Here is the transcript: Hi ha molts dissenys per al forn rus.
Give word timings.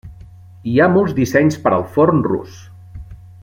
Hi 0.71 0.79
ha 0.79 0.87
molts 0.93 1.13
dissenys 1.19 1.59
per 1.67 1.75
al 1.77 1.87
forn 1.97 2.25
rus. 2.33 2.59